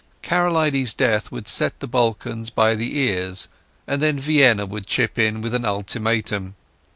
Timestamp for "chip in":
4.87-5.41